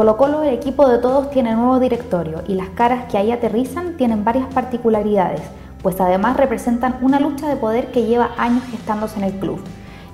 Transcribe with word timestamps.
Colo 0.00 0.16
Colo, 0.16 0.42
el 0.42 0.54
equipo 0.54 0.88
de 0.88 0.96
todos, 0.96 1.28
tiene 1.28 1.54
nuevo 1.54 1.78
directorio 1.78 2.42
y 2.48 2.54
las 2.54 2.70
caras 2.70 3.04
que 3.10 3.18
ahí 3.18 3.32
aterrizan 3.32 3.98
tienen 3.98 4.24
varias 4.24 4.46
particularidades, 4.46 5.42
pues 5.82 6.00
además 6.00 6.38
representan 6.38 6.96
una 7.02 7.20
lucha 7.20 7.46
de 7.46 7.56
poder 7.56 7.92
que 7.92 8.06
lleva 8.06 8.30
años 8.38 8.64
gestándose 8.70 9.18
en 9.18 9.24
el 9.24 9.34
club. 9.34 9.62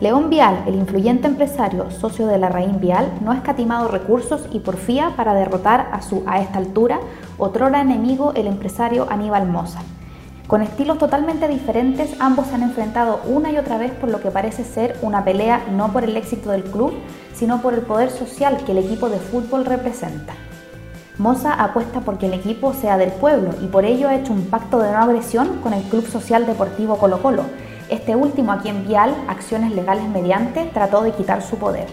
León 0.01 0.29
Vial, 0.29 0.65
el 0.67 0.75
influyente 0.75 1.29
empresario, 1.29 1.93
socio 1.93 2.27
de 2.27 2.37
la 2.37 2.49
Raín 2.49 2.81
Vial, 2.81 3.13
no 3.21 3.31
ha 3.31 3.37
escatimado 3.37 3.87
recursos 3.87 4.49
y 4.51 4.59
porfía 4.59 5.13
para 5.15 5.35
derrotar 5.35 5.89
a 5.93 6.03
su, 6.03 6.25
a 6.27 6.41
esta 6.41 6.59
altura, 6.59 6.99
otrora 7.39 7.81
enemigo, 7.81 8.33
el 8.35 8.49
empresario 8.49 9.07
Aníbal 9.09 9.47
Moza. 9.47 9.83
Con 10.47 10.63
estilos 10.63 10.99
totalmente 10.99 11.49
diferentes, 11.49 12.15
ambos 12.21 12.47
se 12.47 12.55
han 12.55 12.63
enfrentado 12.63 13.21
una 13.27 13.51
y 13.51 13.59
otra 13.59 13.79
vez 13.79 13.91
por 13.91 14.09
lo 14.09 14.21
que 14.21 14.31
parece 14.31 14.63
ser 14.63 14.97
una 15.03 15.25
pelea 15.25 15.67
no 15.73 15.93
por 15.93 16.05
el 16.05 16.17
éxito 16.17 16.53
del 16.53 16.63
club, 16.63 16.93
sino 17.35 17.61
por 17.61 17.75
el 17.75 17.81
poder 17.81 18.11
social 18.11 18.59
que 18.65 18.71
el 18.71 18.79
equipo 18.79 19.09
de 19.09 19.19
fútbol 19.19 19.65
representa. 19.65 20.35
Moza 21.19 21.53
apuesta 21.53 22.01
porque 22.01 22.27
el 22.27 22.35
equipo 22.35 22.75
sea 22.75 22.97
del 22.97 23.11
pueblo 23.11 23.51
y 23.61 23.67
por 23.67 23.85
ello 23.85 24.09
ha 24.09 24.15
hecho 24.15 24.33
un 24.33 24.45
pacto 24.45 24.79
de 24.79 24.93
no 24.93 24.99
agresión 24.99 25.59
con 25.63 25.73
el 25.73 25.83
Club 25.83 26.07
Social 26.07 26.47
Deportivo 26.47 26.97
Colo 26.97 27.21
Colo. 27.21 27.43
Este 27.89 28.15
último, 28.15 28.53
a 28.53 28.61
quien 28.61 28.87
Vial, 28.87 29.17
acciones 29.27 29.73
legales 29.73 30.09
mediante, 30.09 30.71
trató 30.73 31.03
de 31.03 31.11
quitar 31.11 31.43
su 31.43 31.57
poder. 31.57 31.87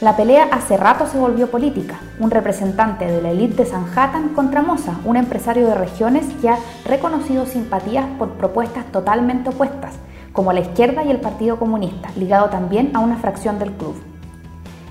La 0.00 0.16
pelea 0.16 0.48
hace 0.50 0.78
rato 0.78 1.06
se 1.06 1.18
volvió 1.18 1.50
política. 1.50 2.00
Un 2.18 2.30
representante 2.30 3.04
de 3.04 3.20
la 3.20 3.32
élite 3.32 3.64
de 3.64 3.70
Sanhattan 3.70 4.30
contra 4.30 4.62
Moza, 4.62 4.94
un 5.04 5.18
empresario 5.18 5.66
de 5.66 5.74
regiones 5.74 6.24
que 6.40 6.48
ha 6.48 6.56
reconocido 6.86 7.44
simpatías 7.44 8.06
por 8.18 8.30
propuestas 8.30 8.86
totalmente 8.92 9.50
opuestas, 9.50 9.96
como 10.32 10.54
la 10.54 10.60
izquierda 10.60 11.04
y 11.04 11.10
el 11.10 11.20
Partido 11.20 11.58
Comunista, 11.58 12.08
ligado 12.16 12.48
también 12.48 12.92
a 12.94 13.00
una 13.00 13.18
fracción 13.18 13.58
del 13.58 13.72
club. 13.72 13.94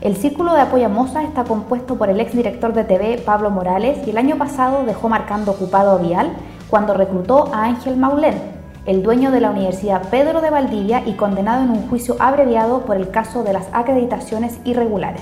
El 0.02 0.16
círculo 0.16 0.54
de 0.54 0.62
apoyo 0.62 0.86
a 0.86 0.90
Moza 0.90 1.24
está 1.24 1.44
compuesto 1.44 1.96
por 1.96 2.12
el 2.12 2.20
exdirector 2.20 2.74
de 2.74 2.84
TV 2.84 3.18
Pablo 3.26 3.50
Morales 3.50 3.98
y 4.06 4.12
el 4.12 4.18
año 4.20 4.38
pasado 4.38 4.84
dejó 4.86 5.10
marcando 5.10 5.54
ocupado 5.54 5.94
a 5.94 5.98
Vial 5.98 6.34
cuando 6.70 6.94
reclutó 6.94 7.52
a 7.52 7.64
Ángel 7.64 7.98
Maulén, 7.98 8.59
el 8.86 9.04
dueño 9.04 9.32
de 9.32 9.42
la 9.42 9.52
Universidad 9.52 10.04
Pedro 10.10 10.42
de 10.42 10.50
Valdivia 10.50 11.04
y 11.06 11.14
condenado 11.14 11.64
en 11.64 11.72
un 11.72 11.90
juicio 11.90 12.16
abreviado 12.20 12.86
por 12.86 12.96
el 12.96 13.10
caso 13.10 13.44
de 13.44 13.54
las 13.54 13.68
acreditaciones 13.74 14.60
irregulares. 14.64 15.22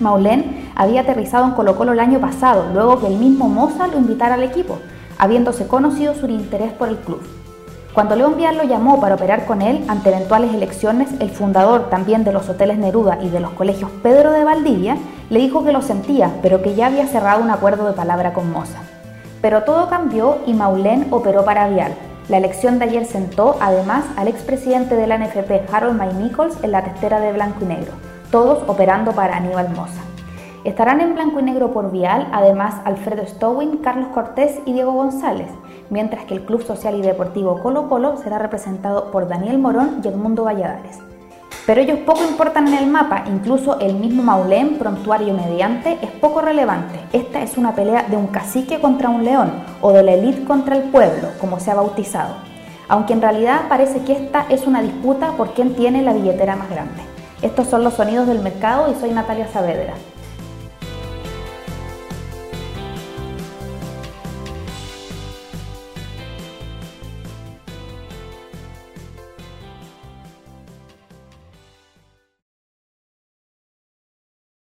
Maulén 0.00 0.70
había 0.74 1.02
aterrizado 1.02 1.44
en 1.44 1.52
Colo 1.52 1.76
Colo 1.76 1.92
el 1.92 2.00
año 2.00 2.20
pasado, 2.20 2.66
luego 2.72 3.00
que 3.00 3.06
el 3.06 3.16
mismo 3.16 3.48
Moza 3.48 3.86
lo 3.86 3.98
invitara 3.98 4.34
al 4.34 4.42
equipo, 4.42 4.78
habiéndose 5.18 5.66
conocido 5.66 6.14
su 6.14 6.26
interés 6.26 6.72
por 6.72 6.88
el 6.88 6.96
club. 6.96 7.22
Cuando 7.94 8.16
León 8.16 8.38
Vial 8.38 8.56
lo 8.56 8.64
llamó 8.64 9.00
para 9.00 9.16
operar 9.16 9.44
con 9.44 9.60
él 9.60 9.84
ante 9.86 10.08
eventuales 10.08 10.54
elecciones, 10.54 11.10
el 11.20 11.28
fundador 11.28 11.90
también 11.90 12.24
de 12.24 12.32
los 12.32 12.48
hoteles 12.48 12.78
Neruda 12.78 13.18
y 13.20 13.28
de 13.28 13.38
los 13.38 13.50
colegios 13.50 13.90
Pedro 14.02 14.32
de 14.32 14.44
Valdivia 14.44 14.96
le 15.28 15.38
dijo 15.38 15.62
que 15.62 15.72
lo 15.72 15.82
sentía, 15.82 16.30
pero 16.40 16.62
que 16.62 16.74
ya 16.74 16.86
había 16.86 17.06
cerrado 17.06 17.42
un 17.42 17.50
acuerdo 17.50 17.86
de 17.86 17.92
palabra 17.92 18.32
con 18.32 18.50
Moza. 18.50 18.78
Pero 19.42 19.64
todo 19.64 19.90
cambió 19.90 20.38
y 20.46 20.54
Maulén 20.54 21.08
operó 21.10 21.44
para 21.44 21.68
Vial, 21.68 21.92
la 22.32 22.38
elección 22.38 22.78
de 22.78 22.86
ayer 22.86 23.04
sentó 23.04 23.58
además 23.60 24.06
al 24.16 24.26
expresidente 24.26 24.96
de 24.96 25.06
la 25.06 25.18
NFP 25.18 25.70
Harold 25.70 25.98
May 25.98 26.14
Nichols 26.14 26.56
en 26.64 26.72
la 26.72 26.82
testera 26.82 27.20
de 27.20 27.30
blanco 27.30 27.58
y 27.60 27.66
negro, 27.66 27.92
todos 28.30 28.66
operando 28.70 29.12
para 29.12 29.36
Aníbal 29.36 29.68
Moza. 29.68 30.00
Estarán 30.64 31.02
en 31.02 31.14
blanco 31.14 31.40
y 31.40 31.42
negro 31.42 31.74
por 31.74 31.90
Vial, 31.90 32.26
además 32.32 32.76
Alfredo 32.86 33.26
Stowin, 33.26 33.76
Carlos 33.82 34.08
Cortés 34.14 34.60
y 34.64 34.72
Diego 34.72 34.92
González, 34.92 35.50
mientras 35.90 36.24
que 36.24 36.32
el 36.32 36.46
Club 36.46 36.62
Social 36.62 36.94
y 36.94 37.02
Deportivo 37.02 37.60
Colo 37.60 37.90
Colo 37.90 38.16
será 38.16 38.38
representado 38.38 39.10
por 39.10 39.28
Daniel 39.28 39.58
Morón 39.58 40.00
y 40.02 40.08
Edmundo 40.08 40.44
Valladares. 40.44 41.11
Pero 41.64 41.80
ellos 41.80 42.00
poco 42.00 42.24
importan 42.24 42.66
en 42.66 42.74
el 42.74 42.86
mapa, 42.88 43.22
incluso 43.28 43.78
el 43.78 43.94
mismo 43.94 44.24
Maulén, 44.24 44.78
prontuario 44.78 45.32
mediante, 45.32 45.96
es 46.02 46.10
poco 46.10 46.40
relevante. 46.40 46.98
Esta 47.12 47.40
es 47.40 47.56
una 47.56 47.74
pelea 47.74 48.02
de 48.08 48.16
un 48.16 48.26
cacique 48.26 48.80
contra 48.80 49.10
un 49.10 49.24
león 49.24 49.52
o 49.80 49.92
de 49.92 50.02
la 50.02 50.14
élite 50.14 50.44
contra 50.44 50.76
el 50.76 50.82
pueblo, 50.84 51.28
como 51.40 51.60
se 51.60 51.70
ha 51.70 51.74
bautizado. 51.74 52.34
Aunque 52.88 53.12
en 53.12 53.22
realidad 53.22 53.68
parece 53.68 54.00
que 54.00 54.12
esta 54.12 54.44
es 54.48 54.66
una 54.66 54.82
disputa 54.82 55.32
por 55.36 55.54
quién 55.54 55.76
tiene 55.76 56.02
la 56.02 56.12
billetera 56.12 56.56
más 56.56 56.68
grande. 56.68 57.00
Estos 57.42 57.68
son 57.68 57.84
los 57.84 57.94
sonidos 57.94 58.26
del 58.26 58.40
mercado 58.40 58.90
y 58.90 59.00
soy 59.00 59.10
Natalia 59.12 59.46
Saavedra. 59.46 59.94